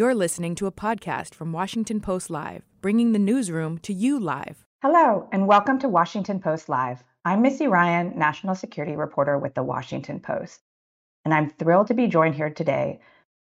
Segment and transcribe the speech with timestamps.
[0.00, 4.64] You're listening to a podcast from Washington Post Live, bringing the newsroom to you live.
[4.80, 7.04] Hello, and welcome to Washington Post Live.
[7.22, 10.62] I'm Missy Ryan, national security reporter with the Washington Post.
[11.26, 13.00] And I'm thrilled to be joined here today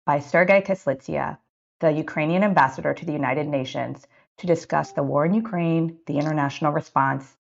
[0.06, 1.36] by Sergei Kyslytsya,
[1.80, 4.06] the Ukrainian ambassador to the United Nations,
[4.38, 7.36] to discuss the war in Ukraine, the international response,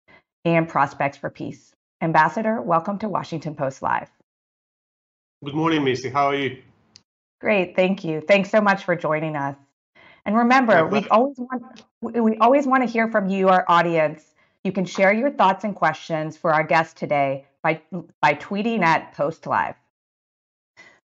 [0.46, 1.74] and prospects for peace.
[2.00, 4.10] Ambassador, welcome to Washington Post Live.
[5.44, 6.08] Good morning, Missy.
[6.08, 6.62] How are you?
[7.40, 8.20] Great, thank you.
[8.20, 9.56] Thanks so much for joining us.
[10.24, 14.34] And remember, we always want we always want to hear from you, our audience.
[14.62, 17.82] You can share your thoughts and questions for our guest today by
[18.22, 19.74] by tweeting at Post Live.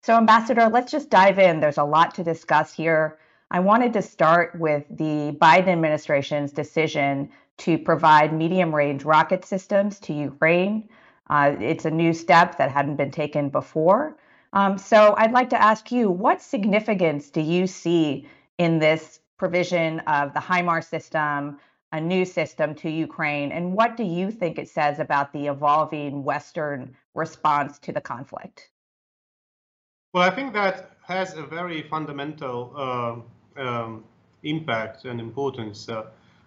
[0.02, 1.58] So, Ambassador, let's just dive in.
[1.60, 3.18] There's a lot to discuss here.
[3.50, 9.98] I wanted to start with the Biden administration's decision to provide medium range rocket systems
[10.00, 10.88] to Ukraine.
[11.28, 14.16] Uh, it's a new step that hadn't been taken before.
[14.52, 20.00] Um, so I'd like to ask you, what significance do you see in this provision
[20.00, 21.58] of the HIMARS system,
[21.92, 26.24] a new system to Ukraine, and what do you think it says about the evolving
[26.24, 28.70] Western response to the conflict?
[30.12, 34.04] Well, I think that has a very fundamental uh, um,
[34.42, 36.06] impact and importance uh,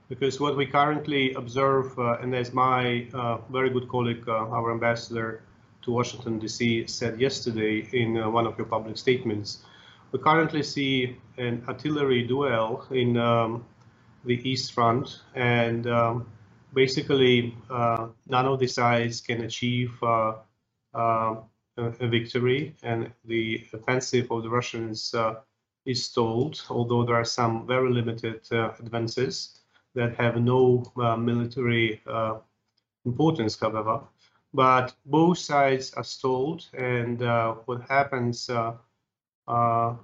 [0.09, 4.71] because what we currently observe, uh, and as my uh, very good colleague, uh, our
[4.71, 5.43] ambassador
[5.83, 9.63] to Washington, D.C., said yesterday in uh, one of your public statements,
[10.11, 13.65] we currently see an artillery duel in um,
[14.25, 16.27] the East Front, and um,
[16.73, 20.33] basically uh, none of the sides can achieve uh,
[20.93, 21.35] uh,
[21.77, 25.35] a victory, and the offensive of the Russians uh,
[25.85, 29.59] is stalled, although there are some very limited uh, advances
[29.95, 30.83] that have no
[31.17, 32.01] military
[33.05, 34.01] importance, however
[34.53, 38.73] but both sides are stalled and uh, what happens uh,
[39.47, 39.95] uh,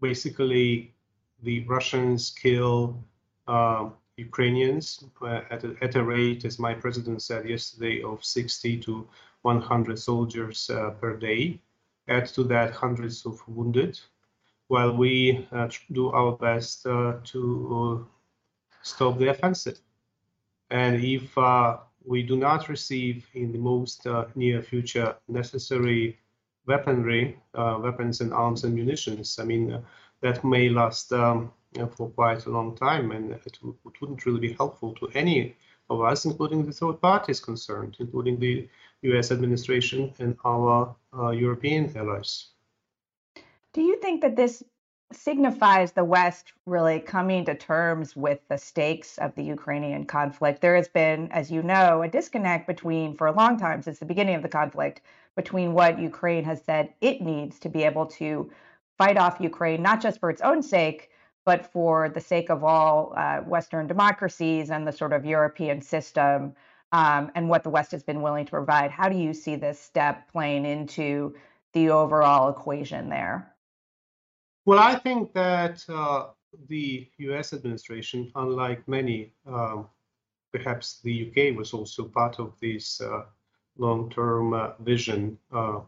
[0.00, 0.92] basically
[1.42, 2.96] the russians kill
[3.46, 8.78] uh, ukrainians uh, at a, at a rate as my president said yesterday of 60
[8.78, 9.06] to
[9.42, 10.70] 100 soldiers
[11.00, 11.60] per day.
[12.06, 13.98] Add to that hundreds of wounded
[14.68, 15.48] while we
[15.90, 18.06] do our best to
[18.82, 19.80] stop the offensive.
[20.70, 21.36] And if
[22.04, 26.18] we do not receive in the most uh, near future necessary
[26.66, 29.38] weaponry, uh, weapons and arms and munitions.
[29.38, 29.80] I mean, uh,
[30.20, 31.52] that may last um,
[31.96, 33.58] for quite a long time, and it, it,
[34.00, 35.56] wouldn't really be helpful to any
[35.90, 38.68] of us, including the third parties concerned, including the
[39.02, 42.48] US administration and our uh, European allies.
[43.72, 44.62] Do you think that this
[45.16, 50.60] signifies the West really coming to terms with the stakes of the Ukrainian conflict.
[50.60, 54.04] There has been, as you know, a disconnect between, for a long time since the
[54.04, 55.02] beginning of the conflict,
[55.36, 58.50] between what Ukraine has said it needs to be able to
[58.98, 61.10] fight off Ukraine, not just for its own sake,
[61.44, 66.54] but for the sake of all uh, Western democracies and the sort of European system,
[66.92, 68.90] um, and what the West has been willing to provide.
[68.90, 71.34] How do you see this step playing into
[71.72, 73.51] the overall equation there?
[74.64, 76.28] Well, I think that uh,
[76.68, 79.88] the US administration, unlike many, um,
[80.52, 83.24] perhaps the UK was also part of this uh,
[83.76, 85.80] long term uh, vision, uh,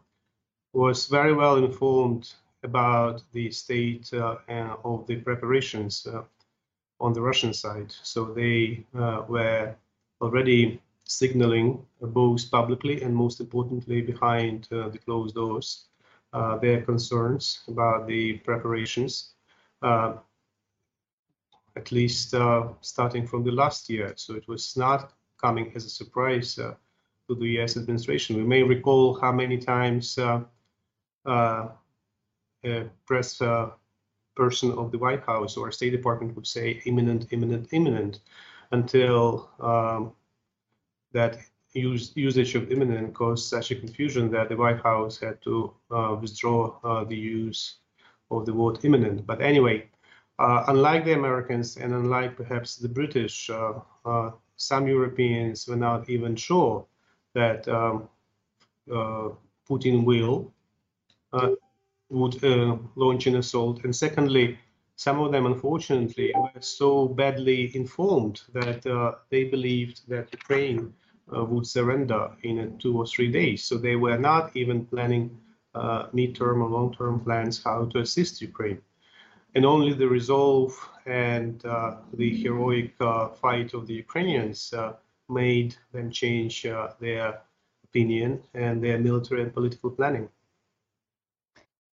[0.72, 2.34] was very well informed
[2.64, 4.38] about the state uh,
[4.84, 6.22] of the preparations uh,
[6.98, 7.94] on the Russian side.
[8.02, 9.76] So they were
[10.20, 15.86] already signaling both publicly and most importantly behind the closed doors
[16.34, 19.34] uh, their concerns about the preparations,
[19.82, 20.14] uh,
[21.76, 24.12] at least uh, starting from the last year.
[24.16, 26.76] So it was not coming as a surprise to
[27.28, 28.36] the US administration.
[28.36, 30.44] We may recall how many times a
[33.06, 33.40] press
[34.34, 38.20] person of the White House or State Department would say imminent, imminent, imminent
[38.72, 40.12] until um,
[41.12, 41.38] that
[41.74, 46.16] use, usage of imminent caused such a confusion that the White House had to uh,
[46.20, 47.76] withdraw uh, the use
[48.30, 49.26] of the word imminent.
[49.26, 49.90] But anyway,
[50.38, 56.08] uh, unlike the Americans and unlike perhaps the British, uh, uh, some Europeans were not
[56.08, 56.86] even sure
[57.34, 58.08] that um,
[58.90, 59.30] uh,
[59.68, 60.52] Putin will
[62.10, 62.40] would
[62.94, 63.82] launch an assault.
[63.82, 64.56] And secondly,
[64.94, 68.82] some of them, unfortunately, were so badly informed that
[69.30, 73.64] they believed that Ukraine uh, Uh, would surrender in uh, two or three days.
[73.64, 75.30] So they were not even planning
[75.74, 78.82] uh, mid-term or long-term plans how to assist Ukraine.
[79.54, 80.72] And only the resolve
[81.06, 84.74] and uh, the heroic uh, fight of the Ukrainians
[85.30, 86.62] made them change
[87.00, 87.40] their
[87.84, 90.28] opinion and their military and political planning.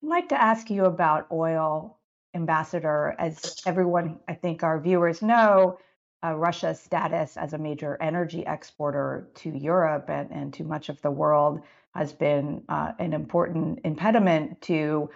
[0.03, 1.97] I'd like to ask you about oil
[2.35, 5.79] Ambassador, as everyone, I think our viewers know,
[6.25, 11.00] uh, Russia's status as a major energy exporter to Europe and, and to much of
[11.03, 11.61] the world
[11.94, 15.11] has been uh, an important impediment to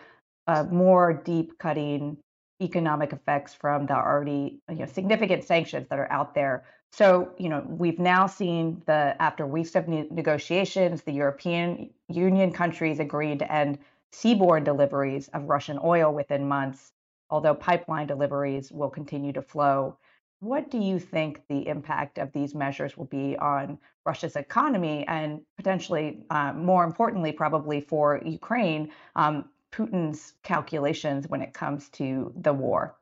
[0.47, 2.17] uh, more deep cutting
[2.61, 6.65] economic effects from the already you know, significant sanctions that are out there.
[6.93, 12.53] So, you know, we've now seen the after weeks of ne- negotiations, the European Union
[12.53, 13.79] countries agreed to end
[14.13, 16.93] seaborne deliveries of Russian oil within months,
[17.31, 19.97] although pipeline deliveries will continue to flow.
[20.40, 25.40] What do you think the impact of these measures will be on Russia's economy and
[25.56, 32.52] potentially, uh, more importantly, probably for Ukraine, um, Putin's calculations when it comes to the
[32.52, 32.96] war?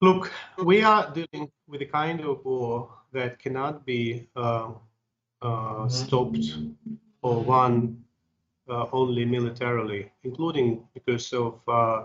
[0.00, 0.32] Look,
[0.64, 4.70] we are dealing with a kind of war that cannot be uh,
[5.42, 6.54] uh, stopped
[7.22, 8.04] or won
[8.68, 12.04] uh, only militarily, including because of uh,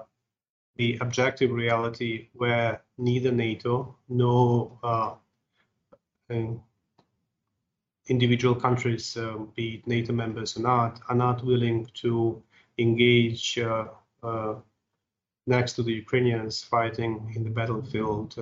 [0.75, 5.13] the objective reality where neither NATO nor uh,
[8.07, 12.41] individual countries, uh, be it NATO members or not, are not willing to
[12.77, 13.85] engage uh,
[14.23, 14.55] uh,
[15.45, 18.35] next to the Ukrainians fighting in the battlefield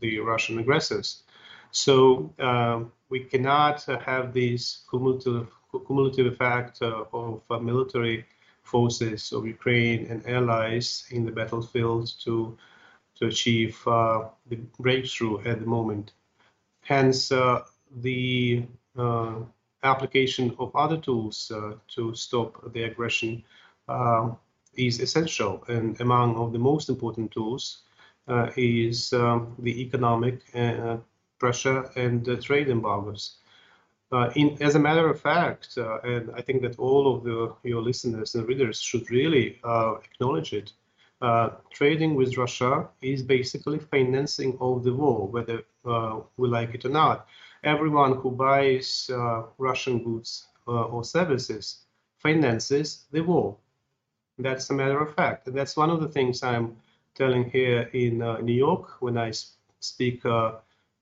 [0.00, 1.22] the Russian aggressors.
[1.70, 5.48] So um, we cannot have this cumulative,
[5.86, 8.26] cumulative effect of military
[8.74, 12.56] forces of Ukraine and allies in the battlefield to
[13.18, 16.12] to achieve uh, the breakthrough at the moment.
[16.82, 17.64] Hence, uh,
[18.00, 18.64] the
[18.96, 19.34] uh,
[19.82, 23.42] application of other tools uh, to stop the aggression
[23.88, 24.30] uh,
[24.74, 25.64] is essential.
[25.68, 27.82] And among of the most important tools
[28.56, 30.42] is um, the economic
[31.38, 33.38] pressure and trade embargoes.
[34.10, 37.54] Uh, in, as a matter of fact, uh, and I think that all of the,
[37.62, 40.72] your listeners and readers should really uh, acknowledge it,
[41.70, 45.64] trading with Russia is basically financing of the war, whether
[46.36, 47.26] we like it or not
[47.64, 51.84] everyone who buys uh, Russian goods uh, or services
[52.18, 53.56] finances the war.
[54.38, 55.46] That's a matter of fact.
[55.48, 56.76] And that's one of the things I'm
[57.14, 59.32] telling here in uh, New York when I
[59.80, 60.52] speak uh,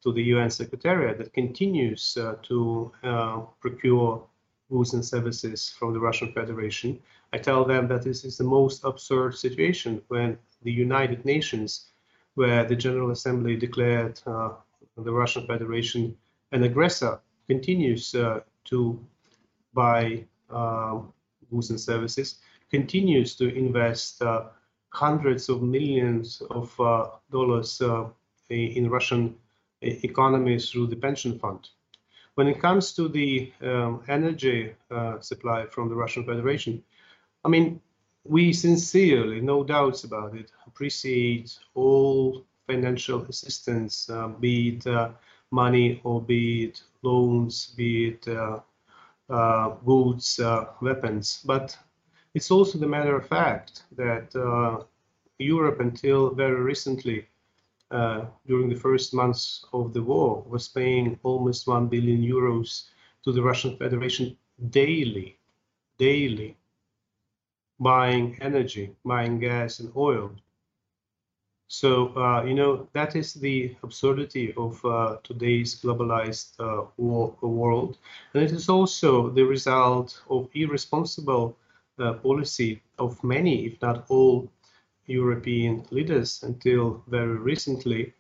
[0.03, 4.23] to the UN Secretariat that continues uh, to uh, procure
[4.71, 6.99] goods and services from the Russian Federation.
[7.33, 11.87] I tell them that this is the most absurd situation when the United Nations,
[12.35, 16.17] where the General Assembly declared the Russian Federation
[16.53, 18.99] an aggressor continues uh, to
[19.75, 21.13] buy um,
[21.51, 22.37] goods and services,
[22.71, 24.45] continues to invest uh,
[24.91, 27.83] hundreds of millions of uh, dollars
[28.49, 29.35] in Russian
[29.83, 31.69] economies through the pension fund.
[32.35, 36.83] When it comes to the um, energy uh, supply from the Russian Federation,
[37.45, 37.81] I mean,
[38.25, 45.11] we sincerely, no doubts about it, appreciate all financial assistance, uh, be it uh,
[45.51, 48.61] money or be it loans, be it uh,
[49.31, 51.43] uh, goods, uh, weapons.
[51.45, 51.77] But
[52.35, 54.35] it's also the matter of fact that
[55.39, 57.27] Europe, until very recently,
[57.91, 62.89] uh, during the first months of the war was paying almost 1 billion euros
[63.25, 64.37] to the Russian Federation
[64.71, 65.39] daily,
[65.99, 66.57] daily,
[67.79, 70.33] buying energy, buying gas and oil.
[71.69, 77.99] So, uh, you know, that is the absurdity of uh, today's globalized uh, world.
[78.35, 81.57] And it is also the result of irresponsible
[81.99, 84.49] uh, policy of many, if not all,
[85.07, 88.13] European leaders until very recently,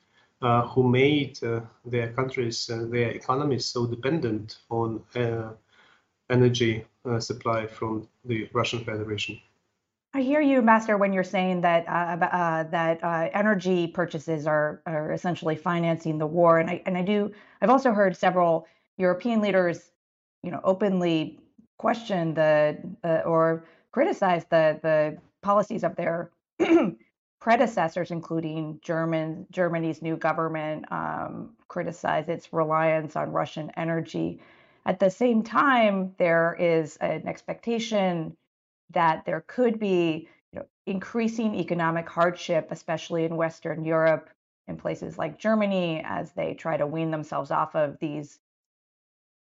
[0.42, 5.02] uh, who made uh, their countries, their economies so dependent on
[6.28, 6.84] energy
[7.18, 9.40] supply from the Russian Federation.
[10.16, 14.80] I hear you, Master, when you're saying that uh, uh, that uh, energy purchases are
[14.86, 17.32] are essentially financing the war, and I and I do.
[17.60, 18.66] I've also heard several
[18.96, 19.90] European leaders,
[20.42, 21.38] you know, openly
[21.76, 22.78] question the
[23.26, 26.30] or criticize the the policies of their
[27.40, 34.40] predecessors, including German Germany's new government, um, criticize its reliance on Russian energy.
[34.84, 38.36] At the same time, there is an expectation
[38.90, 44.30] that there could be you know, increasing economic hardship, especially in Western Europe,
[44.68, 48.38] in places like Germany, as they try to wean themselves off of these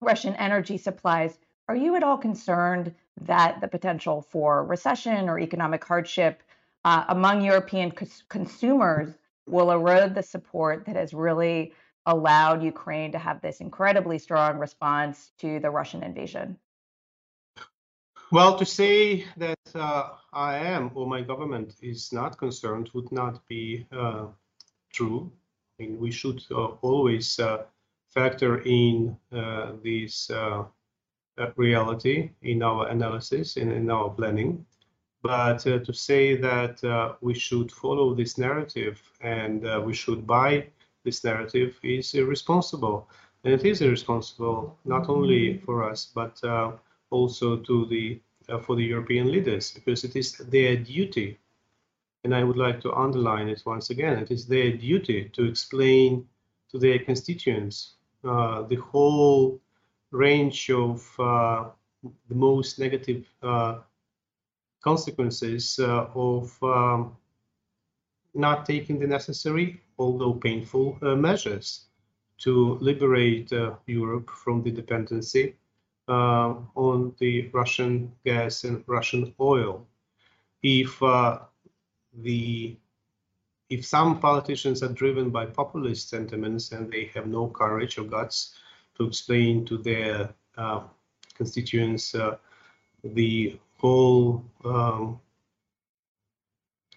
[0.01, 1.37] Russian energy supplies.
[1.67, 6.43] Are you at all concerned that the potential for recession or economic hardship
[6.85, 9.09] uh, among European cons- consumers
[9.47, 11.73] will erode the support that has really
[12.05, 16.57] allowed Ukraine to have this incredibly strong response to the Russian invasion?
[18.31, 23.45] Well, to say that uh, I am or my government is not concerned would not
[23.47, 24.27] be uh,
[24.93, 25.31] true.
[25.79, 27.63] I mean, we should uh, always uh,
[28.13, 30.31] factor in uh, this
[31.55, 34.65] reality in our analysis and in our planning.
[35.27, 40.67] But to say that we should follow this narrative and we should buy
[41.03, 43.09] this narrative is irresponsible.
[43.43, 46.41] And it is irresponsible not only for us, but
[47.09, 51.39] also to the uh, for the European leaders because it is their duty,
[52.23, 56.27] and I would like to underline it once again, it is their duty to explain
[56.69, 59.59] to their constituents uh, the whole
[60.11, 61.65] range of uh,
[62.29, 63.79] the most negative uh,
[64.85, 67.17] consequences uh, of um,
[68.33, 71.85] not taking the necessary, although painful, uh, measures
[72.37, 73.51] to liberate
[73.87, 75.55] Europe from the dependency
[76.07, 79.87] uh, on the Russian gas and Russian oil.
[80.61, 81.39] If uh,
[82.13, 82.77] the
[83.69, 88.53] if some politicians are driven by populist sentiments and they have no courage or guts
[88.95, 90.81] to explain to their uh,
[91.33, 92.37] constituents uh,
[93.03, 95.19] the whole um,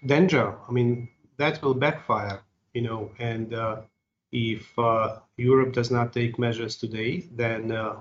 [0.06, 2.40] danger, I mean, that will backfire,
[2.74, 3.82] you know, and uh,
[4.32, 7.96] if uh, Europe does not take measures today, then uh,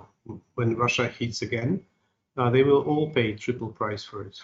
[0.56, 1.82] when Russia hits again,
[2.38, 4.40] uh, they will all pay triple price for it.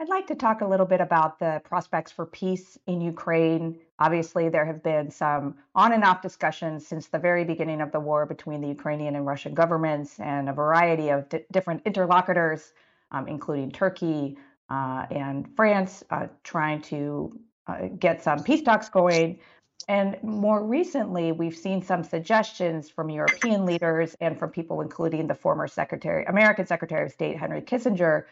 [0.00, 3.78] I'd like to talk a little bit about the prospects for peace in Ukraine.
[4.02, 8.00] Obviously, there have been some on and off discussions since the very beginning of the
[8.00, 12.72] war between the Ukrainian and Russian governments and a variety of different interlocutors,
[13.12, 14.36] um, including Turkey
[14.70, 19.38] uh, and France, uh, trying to uh, get some peace talks going.
[19.86, 25.36] And more recently, we've seen some suggestions from European leaders and from people, including the
[25.36, 28.24] former Secretary, American Secretary of State Henry Kissinger,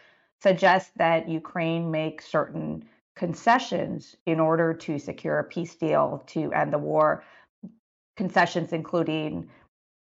[0.43, 2.85] suggest that Ukraine make certain
[3.17, 7.25] concessions in order to secure a peace deal to end the war.
[8.17, 9.49] Concessions including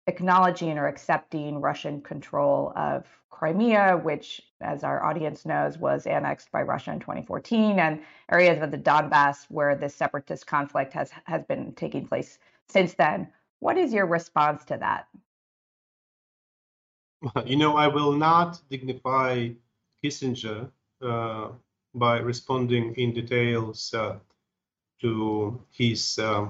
[0.08, 6.62] acknowledging or accepting Russian control of Crimea, which, as our audience knows, was annexed by
[6.63, 11.72] Russia in 2014, and areas of the Donbass where this separatist conflict has, has been
[11.74, 13.30] taking place since then.
[13.60, 15.08] What is your response to that?
[17.46, 19.50] You know, I will not dignify
[20.01, 20.70] Kissinger
[21.01, 21.50] uh,
[22.00, 24.15] by responding in details uh,
[25.01, 26.48] to his uh,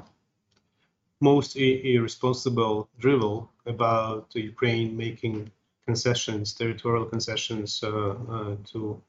[1.20, 5.52] most irresponsible drivel about Ukraine making
[5.86, 9.02] concessions, territorial concessions uh, to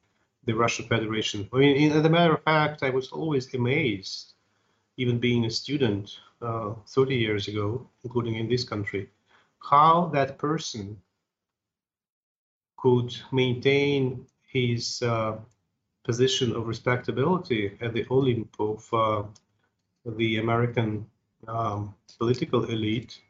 [0.44, 1.48] the Russian Federation.
[1.52, 4.32] I mean, as a matter of fact, I was always amazed,
[4.96, 9.10] even being a student uh, 30 years ago, including in this country,
[9.60, 11.00] how that person
[12.78, 15.36] could maintain his uh,
[16.04, 19.22] position of respectability at the Olymp of uh,
[20.16, 21.06] the American
[21.46, 23.20] um, political elite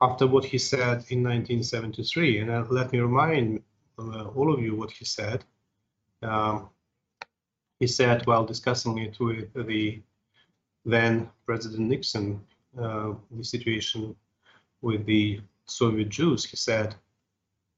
[0.00, 2.38] after what he said in 1973.
[2.38, 3.62] And uh, let me remind
[3.98, 5.44] uh, all of you what he said.
[6.22, 6.70] Um,
[7.78, 10.02] he said while discussing it with the
[10.84, 12.40] then President Nixon,
[12.80, 14.16] uh, the situation
[14.80, 16.94] with the Soviet Jews, he said,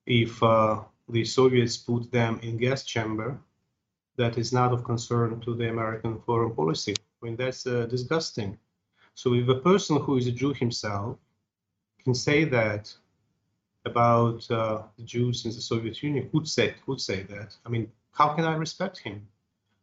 [0.07, 3.39] if uh, the Soviets put them in gas chamber,
[4.17, 6.95] that is not of concern to the American foreign policy.
[6.99, 8.59] I mean, that's uh, disgusting.
[9.15, 11.19] So if a person who is a Jew himself
[12.03, 12.93] can say that
[13.85, 17.57] about uh, the Jews in the Soviet Union, would say would say that.
[17.67, 19.27] I mean, how can I respect him?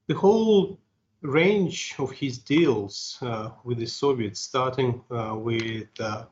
[0.08, 0.80] The whole
[1.22, 6.26] range of his deals uh, with the Soviets, starting uh, with uh,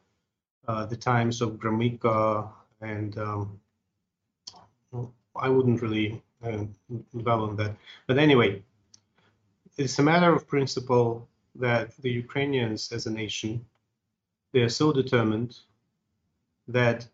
[0.68, 2.50] uh, the times of Gromyko,
[2.82, 3.60] and um,
[5.36, 6.66] I wouldn't really uh,
[7.18, 7.76] dwell on that.
[8.08, 8.64] But anyway,
[9.78, 13.66] it's a matter of principle that the Ukrainians as a nation,
[14.54, 15.60] they are so determined
[16.68, 17.08] that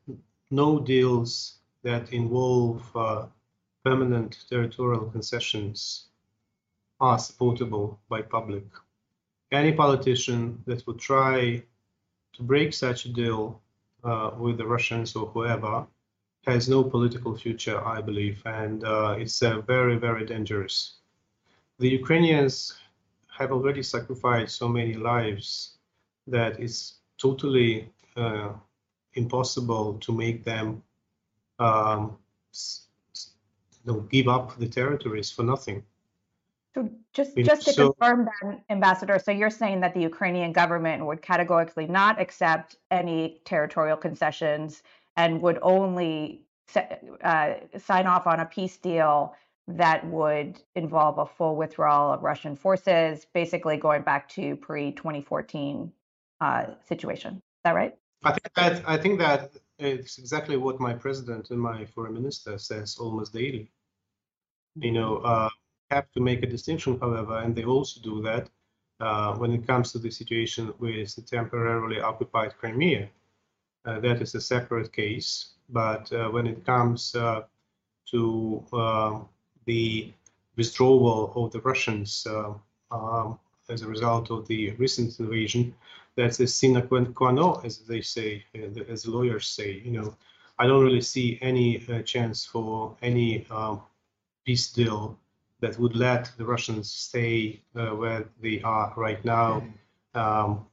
[0.51, 3.25] no deals that involve uh,
[3.83, 6.05] permanent territorial concessions
[6.99, 8.65] are supportable by public.
[9.51, 11.63] Any politician that would try
[12.33, 13.61] to break such a deal
[14.03, 15.87] uh, with the Russians or whoever
[16.45, 20.97] has no political future, I believe, and uh, it's uh, very, very dangerous.
[21.79, 22.77] The Ukrainians
[23.37, 25.77] have already sacrificed so many lives
[26.27, 28.49] that it's totally uh,
[29.15, 30.81] impossible to make them
[31.59, 32.17] um,
[33.85, 35.83] you know, give up the territories for nothing.
[36.73, 41.05] So just just to so, confirm that, Ambassador, so you're saying that the Ukrainian government
[41.05, 44.83] would categorically not accept any territorial concessions
[45.17, 46.41] and would only
[47.23, 49.35] uh, sign off on a peace deal
[49.67, 55.91] that would involve a full withdrawal of Russian forces, basically going back to pre 2014
[56.41, 57.35] uh, situation.
[57.35, 57.95] Is that right?
[58.23, 62.57] I think that I think that it's exactly what my president and my foreign minister
[62.57, 63.71] says almost daily.
[64.75, 65.49] You know, uh,
[65.91, 68.49] have to make a distinction, however, and they also do that
[68.99, 73.09] uh, when it comes to the situation with the temporarily occupied Crimea.
[73.85, 75.53] Uh, that is a separate case.
[75.69, 77.43] But uh, when it comes uh,
[78.11, 79.19] to uh,
[79.65, 80.11] the
[80.55, 82.25] withdrawal of the Russians
[82.91, 83.39] um,
[83.69, 85.73] as a result of the recent invasion,
[86.15, 86.81] that's a sine
[87.13, 88.43] qua non, as they say,
[88.87, 89.81] as lawyers say.
[89.83, 90.15] You know,
[90.57, 93.81] I don't really see any chance for any um,
[94.45, 95.17] peace deal
[95.59, 99.63] that would let the Russians stay uh, where they are right now,
[100.13, 100.65] um,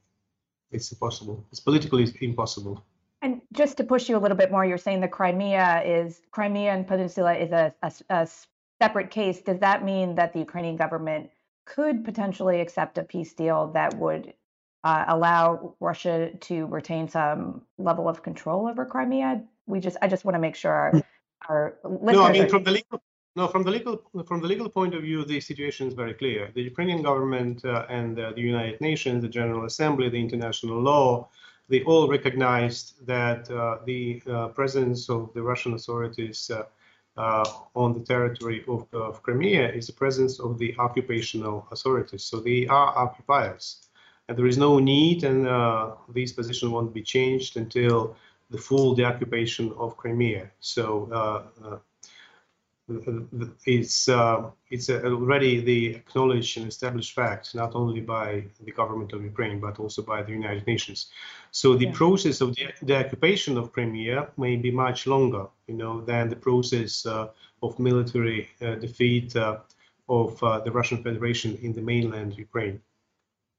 [0.71, 1.43] it's impossible.
[1.51, 2.83] It's politically impossible.
[3.23, 6.83] And just to push you a little bit more, you're saying the Crimea is Crimean
[6.83, 8.27] Peninsula is a, a, a
[8.81, 9.41] separate case.
[9.41, 11.29] Does that mean that the Ukrainian government
[11.65, 14.33] could potentially accept a peace deal that would
[14.83, 19.41] uh, allow Russia to retain some level of control over Crimea?
[19.67, 20.91] We just, I just want to make sure our,
[21.47, 22.15] our listeners.
[22.15, 23.01] No, I mean from the legal
[23.35, 26.51] no, from the legal from the legal point of view, the situation is very clear.
[26.53, 31.29] The Ukrainian government uh, and uh, the United Nations, the General Assembly, the international law,
[31.69, 37.43] they all recognized that uh, the uh, presence of the Russian authorities uh,
[37.75, 42.23] on the territory of, of, Crimea is the presence of the occupational authorities.
[42.23, 43.87] So they are occupiers,
[44.27, 45.45] and there is no need, and
[46.09, 48.15] this position won't be changed until
[48.49, 50.49] the full deoccupation of Crimea.
[50.59, 51.41] So
[53.65, 59.23] it's uh, it's already the acknowledged and established fact, not only by the government of
[59.23, 61.09] Ukraine but also by the United Nations.
[61.51, 61.93] So the yeah.
[61.93, 66.35] process of the, the, occupation of Crimea may be much longer, you know, than the
[66.35, 67.27] process uh,
[67.61, 69.59] of military uh, defeat uh,
[70.09, 72.81] of uh, the Russian Federation in the mainland Ukraine.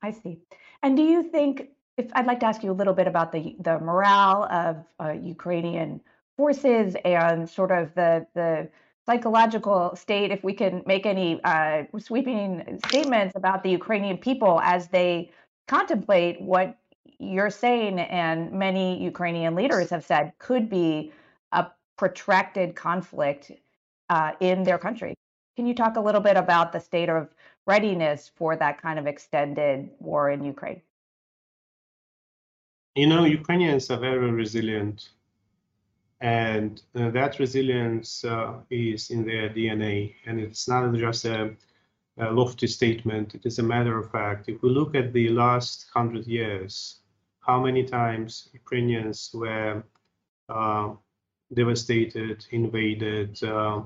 [0.02, 0.38] I see.
[0.83, 1.71] And do you think?
[1.97, 5.13] If I'd like to ask you a little bit about the the morale of uh,
[5.13, 6.00] Ukrainian
[6.37, 8.69] forces and sort of the the
[9.06, 14.88] psychological state if we can make any uh, sweeping statements about the Ukrainian people as
[14.88, 15.30] they
[15.69, 16.76] contemplate what
[17.19, 21.12] you're saying and many Ukrainian leaders have said could be
[21.52, 23.52] a protracted conflict
[24.10, 25.14] uh, in their country.
[25.56, 27.28] Can you talk a little bit about the state of
[27.67, 30.82] readiness for that kind of extended war in Ukraine?
[32.95, 35.10] You know, Ukrainians are very resilient
[36.21, 40.15] and uh, that resilience uh, is in their DNA.
[40.27, 41.55] And it's not just a,
[42.19, 44.49] a, lofty statement, it is a matter of fact.
[44.49, 47.00] If we look at the last hundred years,
[47.41, 49.85] how many times Ukrainians were
[50.49, 50.93] uh,
[51.53, 53.83] devastated, invaded, uh,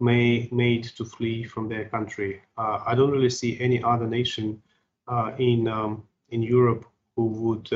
[0.00, 2.42] may, made to flee from their country.
[2.58, 4.62] Uh, I don't really see any other nation
[5.08, 7.70] uh, in, um, in Europe who would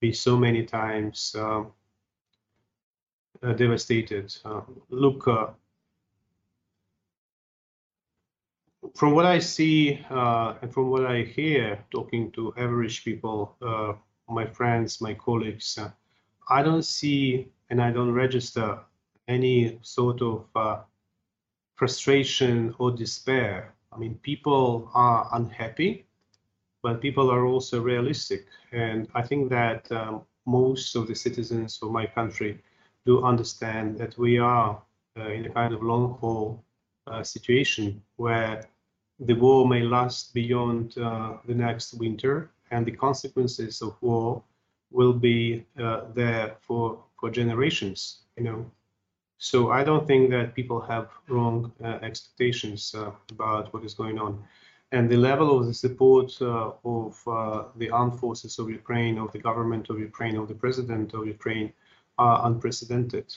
[0.00, 1.70] be so many times um, uh,
[3.52, 4.34] devastated.
[4.44, 5.48] Uh, look, uh,
[8.96, 13.56] from what I see and from what I hear talking to average people,
[14.28, 15.78] my friends, my colleagues,
[16.48, 18.78] I don't see and I don't register
[19.28, 20.82] any sort of uh,
[21.76, 23.74] frustration or despair.
[23.92, 26.06] I mean, people are unhappy,
[26.82, 28.46] but people are also realistic.
[28.72, 32.62] And I think that um, most of the citizens of my country
[33.06, 34.80] do understand that we are
[35.18, 36.64] uh, in a kind of long haul
[37.06, 38.64] uh, situation where
[39.20, 44.42] the war may last beyond uh, the next winter and the consequences of war
[44.90, 48.70] will be uh, there for for generations you know.
[49.38, 54.18] So i don't think that people have wrong uh, expectations uh, about what is going
[54.18, 54.42] on.
[54.92, 57.12] And the level of the support of
[57.76, 61.72] the armed forces of ukraine of the government of ukraine of the president of ukraine
[62.18, 63.34] are unprecedented.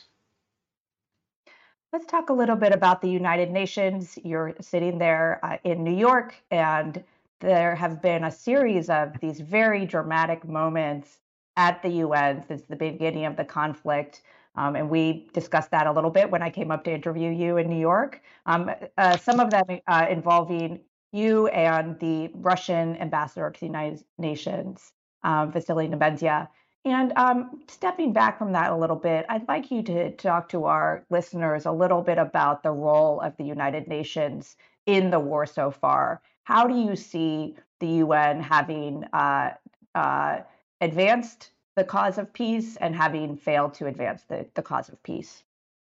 [1.94, 4.20] Let's talk a little bit about the United Nations.
[4.24, 7.04] You're sitting there uh, in New York, and
[7.40, 11.20] there have been a series of these very dramatic moments
[11.56, 14.22] at the UN since the beginning of the conflict.
[14.56, 17.58] Um, and we discussed that a little bit when I came up to interview you
[17.58, 18.22] in New York.
[18.46, 20.82] Um, uh, some of them uh, involving
[21.14, 24.92] you and the Russian ambassador to the United Nations,
[25.24, 26.48] um, Vasily Nebenzia.
[26.88, 30.64] And um, stepping back from that a little bit, I'd like you to talk to
[30.64, 35.46] our listeners a little bit about the role of the United Nations in the war
[35.46, 36.22] so far.
[36.46, 39.50] How do you see the UN having uh,
[39.96, 40.40] uh,
[40.80, 45.44] advanced the cause of peace and having failed to advance the, the cause of peace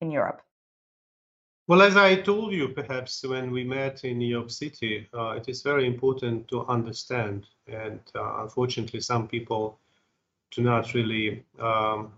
[0.00, 0.42] in Europe?
[1.68, 5.48] Well, as I told you, perhaps when we met in New York City, uh, it
[5.48, 9.79] is very important to understand, and uh, unfortunately, some people
[10.50, 12.12] do not really um,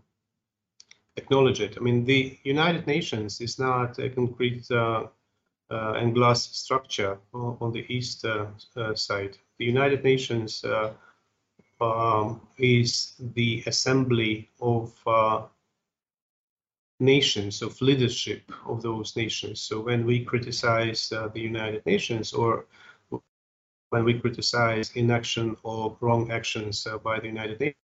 [1.16, 1.76] acknowledge it.
[1.76, 5.06] I mean, the United Nations is not a concrete uh,
[5.70, 9.38] uh and glass structure on the east uh, uh, side.
[9.58, 10.64] The United Nations
[11.80, 14.92] um, is the assembly of
[17.02, 19.60] nations, of leadership of those nations.
[19.60, 22.66] So when we criticize uh, the United Nations or
[23.90, 27.81] when we criticize inaction or wrong actions uh, by the United Nations,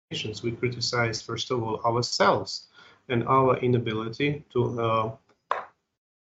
[0.44, 2.68] we criticize, first of all, ourselves
[3.10, 5.12] and our inability to, uh,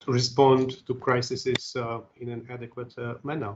[0.01, 3.55] to respond to crises uh, in an adequate uh, manner.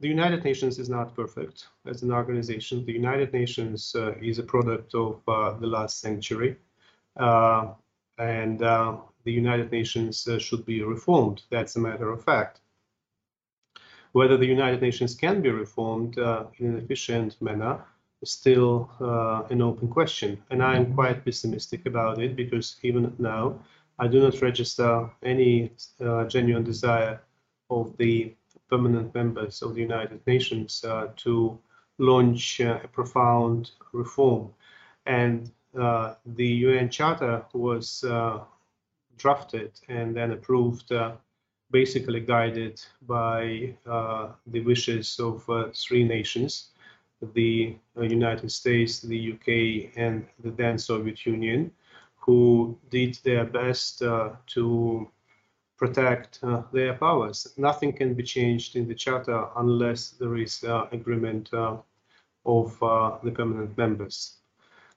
[0.00, 2.84] The United Nations is not perfect as an organization.
[2.84, 6.56] The United Nations uh, is a product of the last century
[8.18, 11.42] and uh, the United Nations uh, should be reformed.
[11.50, 12.60] That's a matter of fact.
[14.12, 17.84] Whether the United Nations can be reformed uh, in an efficient manner
[18.24, 20.42] still uh, an open question.
[20.50, 23.60] And I'm quite pessimistic about it because even now,
[23.98, 27.20] I do not register any uh, genuine desire
[27.70, 28.34] of the
[28.68, 31.58] permanent members of the United Nations uh, to
[31.98, 34.52] launch a profound reform.
[35.06, 38.40] And uh, the UN Charter was uh,
[39.16, 41.12] drafted and then approved, uh,
[41.70, 46.70] basically guided by the wishes of three nations
[47.34, 51.70] the United States, the UK, and the then Soviet Union,
[52.16, 55.10] who did their best to
[55.76, 57.52] protect uh, their powers.
[57.56, 61.76] Nothing can be changed in the charter unless there is uh, agreement uh,
[62.44, 62.78] of
[63.22, 64.36] the permanent members.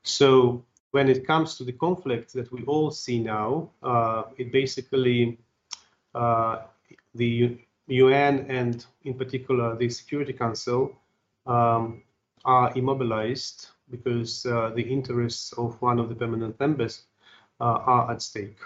[0.04, 5.38] So when it comes to the conflict that we all see now, uh, it basically
[6.16, 6.64] uh,
[7.16, 10.96] the UN and in particular the Security Council
[11.46, 12.02] um,
[12.46, 17.04] are immobilized because uh, the interests of one of the permanent members
[17.60, 18.60] uh, are at stake.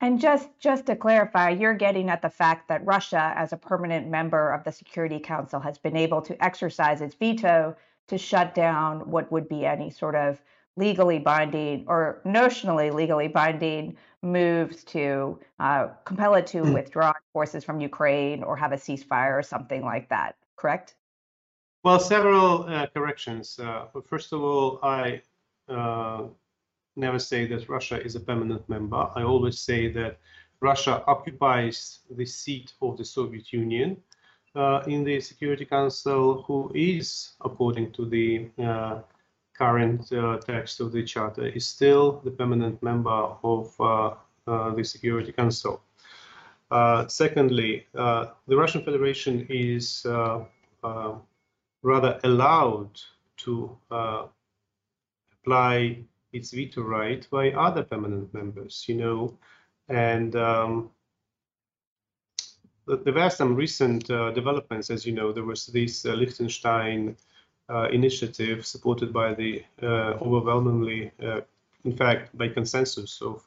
[0.00, 4.08] And just just to clarify, you're getting at the fact that Russia, as a permanent
[4.08, 7.74] member of the Security Council, has been able to exercise its veto
[8.08, 10.40] to shut down what would be any sort of
[10.76, 16.74] legally binding or notionally legally binding moves to uh, compel it to mm.
[16.74, 20.94] withdraw forces from Ukraine or have a ceasefire or something like that, correct?
[21.86, 23.60] Well, several uh, corrections.
[23.60, 25.22] Uh, first of all, I
[25.68, 26.24] uh,
[26.96, 29.08] never say that Russia is a permanent member.
[29.14, 30.18] I always say that
[30.58, 33.98] Russia occupies the seat of the Soviet Union
[34.56, 39.02] uh, in the Security Council, who is, according to the uh,
[39.56, 43.72] current uh, text of the charter is still the permanent member of
[44.48, 45.80] the Security Council.
[47.06, 50.04] secondly, the Russian Federation is
[51.86, 53.00] rather allowed
[53.36, 53.76] to
[55.44, 55.96] apply
[56.32, 59.38] its veto right by other permanent members, you know,
[59.88, 60.90] and um,
[62.86, 67.16] there were some recent uh, developments, as you know, there was this uh, Liechtenstein
[67.68, 71.40] uh, initiative supported by the uh, overwhelmingly, uh,
[71.84, 73.44] in fact, by consensus of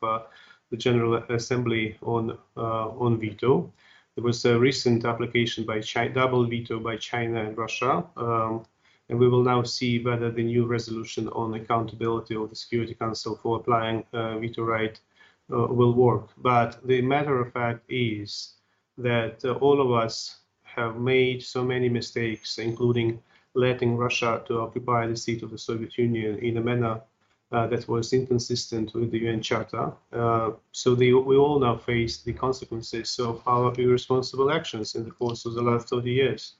[0.71, 3.71] the General Assembly on on veto.
[4.19, 8.03] There was a recent application by China, double veto by China and Russia.
[8.17, 8.65] Um,
[9.07, 13.39] and we will now see whether the new resolution on accountability of the Security Council
[13.41, 14.99] for applying uh, veto right
[15.53, 16.31] uh, will work.
[16.35, 18.55] But the matter of fact is
[18.97, 23.21] that uh, all of us have made so many mistakes, including
[23.53, 26.99] letting Russia to occupy the seat of the Soviet Union in a manner
[27.51, 29.91] that was inconsistent with the UN Charter.
[30.13, 35.11] Uh, so the, we all now face the consequences of our irresponsible actions in the
[35.11, 36.55] course of the last 30 years.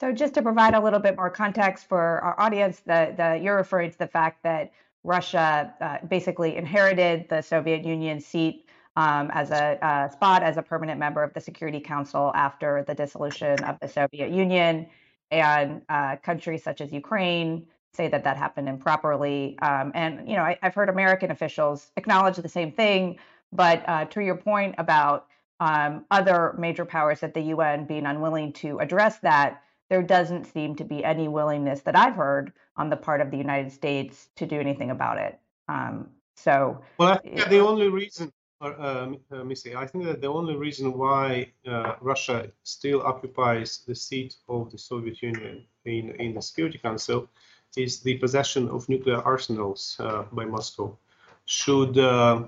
[0.00, 3.56] So just to provide a little bit more context for our audience, the, the, you're
[3.56, 9.50] referring to the fact that Russia uh, basically inherited the Soviet Union seat um, as
[9.50, 13.78] a uh, spot as a permanent member of the Security Council after the dissolution of
[13.80, 14.86] the Soviet Union
[15.30, 19.58] and uh, countries such as Ukraine say that that happened improperly.
[19.60, 23.18] Um, and you know, I, have heard American officials acknowledge the same thing.
[23.52, 25.26] But uh, to your point about
[25.60, 30.76] um, other major powers at the UN being unwilling to address that, there doesn't seem
[30.76, 34.46] to be any willingness that I've heard on the part of the United States to
[34.46, 35.38] do anything about it.
[35.68, 40.26] Um, so, well, I think the only reason uh, uh, Missy, I think that the
[40.26, 46.34] only reason why uh, Russia still occupies the seat of the Soviet Union in, in
[46.34, 47.28] the Security Council
[47.76, 50.96] is the possession of nuclear arsenals uh, by Moscow.
[51.44, 52.44] Should uh,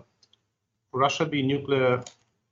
[0.92, 2.02] Russia be nuclear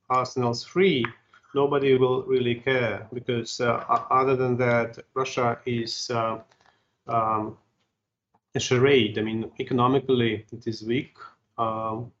[0.09, 1.05] arsenals free,
[1.53, 6.39] nobody will really care because uh, other than that, Russia is uh,
[7.07, 7.57] um,
[8.55, 9.17] a charade.
[9.17, 11.15] I mean, economically, it is weak.
[11.57, 12.11] Um,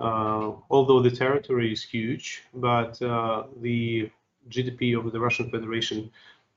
[0.00, 4.10] uh, although the territory is huge, but uh, the
[4.48, 6.10] GDP of the Russian Federation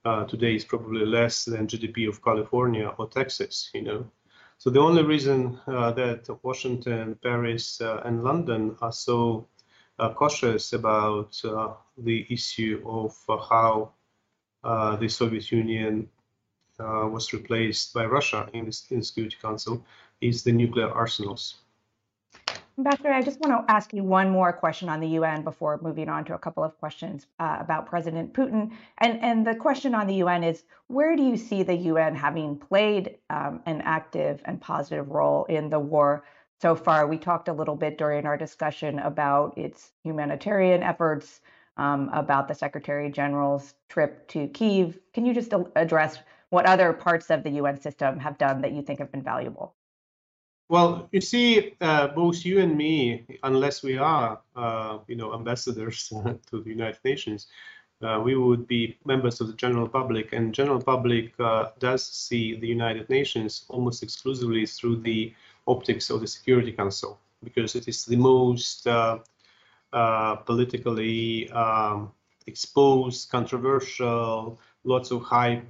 [0.08, 4.10] uh, today is probably less than GDP of California or Texas, you know.
[4.58, 9.48] So the only reason uh, that Washington, Paris, uh, and London are so
[10.00, 11.32] uh, cautious about
[11.98, 13.14] the issue of
[13.50, 13.92] how
[15.00, 16.10] the Soviet Union
[16.80, 19.84] was replaced by Russia in the Security Council
[20.22, 21.56] is the nuclear arsenals.
[22.80, 26.10] Ambassador, I just want to ask you one more question on the UN before moving
[26.10, 28.72] on to a couple of questions uh, about President Putin.
[29.00, 32.56] And, and the question on the UN is where do you see the UN having
[32.56, 36.24] played um, an active and positive role in the war
[36.62, 37.08] so far?
[37.08, 41.42] We talked a little bit during our discussion about its humanitarian efforts,
[41.78, 45.00] um, about the Secretary General's trip to Kiev.
[45.16, 46.20] Can you just address
[46.52, 49.74] what other parts of the UN system have done that you think have been valuable?
[50.70, 56.10] Well, you see, uh, both you and me, unless we are, uh, you know, ambassadors
[56.50, 57.48] to the United Nations,
[58.02, 62.60] uh, we would be members of the general public, and general public uh, does see
[62.60, 65.34] the United Nations almost exclusively through the
[65.68, 69.20] optics of the Security Council, because it is the most uh,
[69.94, 72.12] uh, politically um,
[72.46, 75.70] exposed, controversial, lots of hype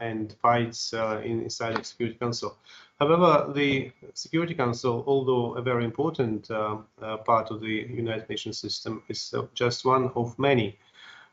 [0.00, 2.56] and fights inside the Security Council.
[3.00, 8.58] However, the Security Council, although a very important uh, uh, part of the United Nations
[8.58, 10.78] system, is uh, just one of many.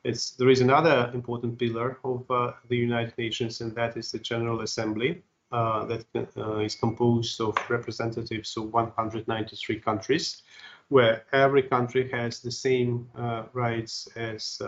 [0.03, 4.17] It's, there is another important pillar of uh, the United Nations, and that is the
[4.17, 6.05] General Assembly, uh, that
[6.37, 10.41] uh, is composed of representatives of 193 countries,
[10.89, 13.07] where every country has the same
[13.53, 14.59] rights as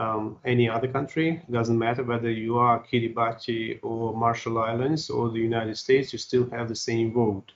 [0.00, 1.42] um, any other country.
[1.46, 6.18] It doesn't matter whether you are Kiribati or Marshall Islands or the United States, you
[6.18, 7.52] still have the same vote.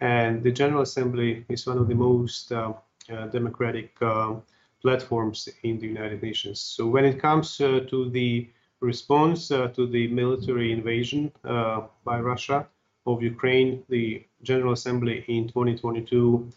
[0.00, 2.72] And the General Assembly is one of the most uh,
[3.12, 4.34] uh, democratic uh,
[4.80, 6.60] platforms in the United Nations.
[6.60, 8.48] So when it comes uh, to the
[8.80, 12.66] response uh, to the military invasion uh, by Russia
[13.06, 16.48] of Ukraine, the General Assembly in 2022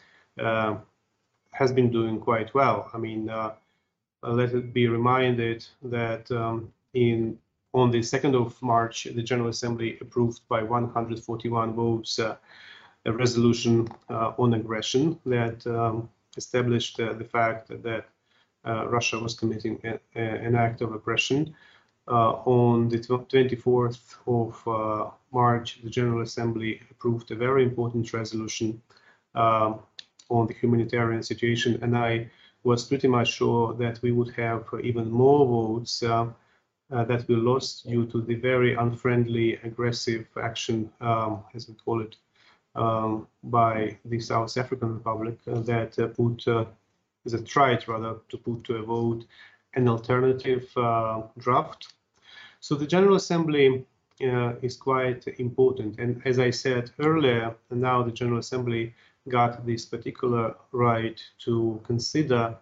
[1.52, 2.90] has been doing quite well.
[2.94, 3.30] I mean,
[4.24, 7.38] let it be reminded that um, in
[7.74, 12.38] on the 2nd of March, the General Assembly approved by 141 votes uh,
[13.06, 18.06] a resolution uh, on aggression that um, established uh, the fact that
[18.66, 21.54] uh, Russia was committing a, a, an act of aggression.
[22.08, 28.82] Uh, on the 24th of March, the General Assembly approved a very important resolution
[29.34, 29.80] um,
[30.30, 32.30] on the humanitarian situation, and I
[32.66, 36.28] was pretty much sure that we would have even more votes uh,
[36.92, 42.02] uh, that we lost due to the very unfriendly, aggressive action, um, as we call
[42.02, 42.16] it,
[42.76, 46.66] um, by the South African Republic uh, that put, uh,
[47.26, 49.26] that tried rather to put to a vote
[49.76, 50.68] an alternative
[51.38, 51.94] draft.
[52.62, 53.86] So the General Assembly
[54.22, 56.00] uh, is quite important.
[56.00, 58.94] And as I said earlier, now the General Assembly
[59.30, 62.58] got this particular right to consider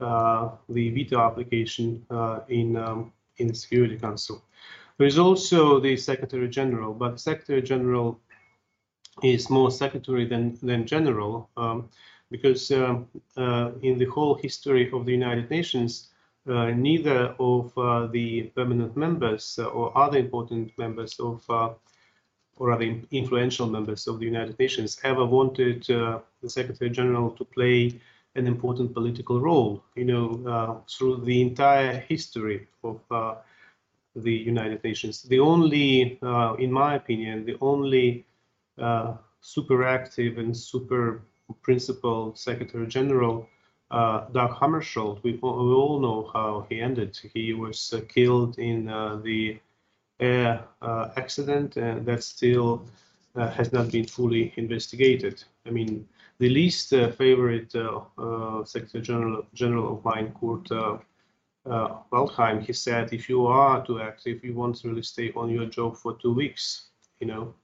[0.00, 4.42] uh, the veto application uh, in um, in the Security Council.
[4.98, 8.20] There is also the Secretary General, but the Secretary General
[9.22, 11.88] is more secretary than than general um,
[12.30, 16.10] because um, uh, in the whole history of the United Nations,
[16.48, 21.44] uh, neither of uh, the permanent members or other important members of
[22.56, 28.00] or other influential members of the United Nations ever wanted the Secretary General to play
[28.34, 33.34] an important political role, you know, uh, through the entire history of uh,
[34.14, 35.22] the United Nations.
[35.22, 38.26] The only, uh, in my opinion, the only
[39.40, 41.22] super active and super
[41.62, 43.48] principled Secretary General
[43.90, 47.18] uh, Dag Hammarskjöld, we, we, all know how he ended.
[47.34, 49.58] He was uh, killed in uh, the
[50.20, 50.64] air
[51.16, 52.86] accident, and that still
[53.34, 55.44] has not been fully investigated.
[55.66, 60.68] I mean, the least uh, favorite uh, uh, Secretary General, General of mine, Kurt
[62.12, 65.96] Waldheim, he said, if you are too active, you won't really stay on your job
[65.96, 66.88] for two weeks,
[67.20, 67.54] you know.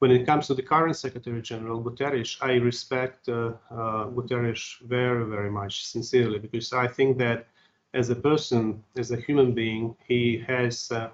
[0.00, 5.86] When it comes to the current Secretary General, Guterres, I respect Guterres very, very much,
[5.86, 7.46] sincerely, because I think that
[7.94, 11.10] as a person, as a human being, he has uh,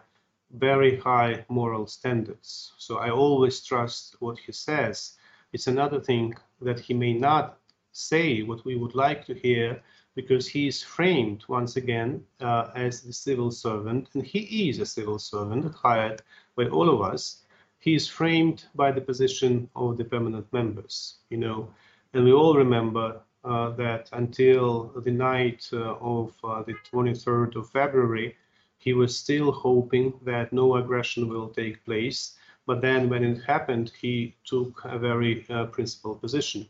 [0.52, 2.72] very high moral standards.
[2.78, 5.16] So I always trust what he says.
[5.52, 7.58] It's another thing that he may not
[7.92, 9.82] say what we would like to hear,
[10.14, 14.86] because he is framed once again uh, as the civil servant, and he is a
[14.86, 16.22] civil servant hired
[16.56, 17.44] by all of us.
[17.78, 21.68] He is framed by the position of the permanent members, you know,
[22.14, 27.70] and we all remember uh, that until the night uh, of uh, the 23rd of
[27.70, 28.36] February,
[28.78, 32.36] he was still hoping that no aggression will take place.
[32.66, 36.66] But then when it happened, he took a very uh, principled position.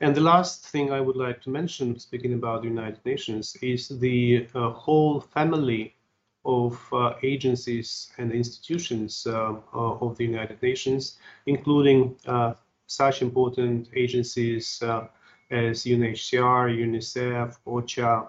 [0.00, 3.88] And the last thing I would like to mention, speaking about the United Nations, is
[3.88, 5.96] the uh, whole family
[6.44, 12.52] of uh, agencies and institutions uh, uh of the United Nations, including uh,
[12.86, 15.06] such important agencies uh,
[15.50, 18.28] as UNHCR, UNICEF, OCHA,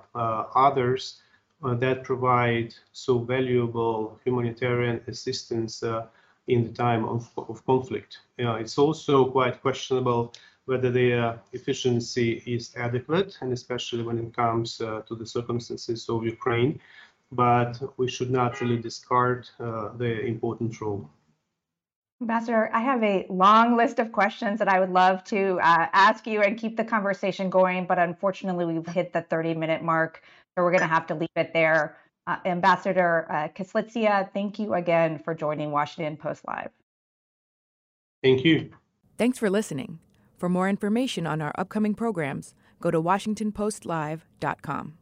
[0.55, 1.21] others
[1.79, 5.83] that provide so valuable humanitarian assistance
[6.47, 8.19] in the time of, of conflict.
[8.37, 10.31] it's also quite questionable
[10.65, 16.25] whether their efficiency is adequate, and especially when it comes uh, to the circumstances of
[16.25, 16.79] Ukraine.
[17.31, 21.09] But we should not really discard uh, their important role.
[22.21, 26.25] Ambassador, I have a long list of questions that I would love to uh, ask
[26.25, 30.23] you and keep the conversation going, but unfortunately, we've hit the 30 minute mark,
[30.55, 31.97] so we're going to have to leave it there.
[32.27, 36.71] Uh, Ambassador uh, Kyslytsya, thank you again for joining Washington Post Live.
[38.23, 38.71] Thank you.
[39.17, 39.99] Thanks for listening.
[40.37, 44.97] For more information on our upcoming programs, go to WashingtonPostLive.com.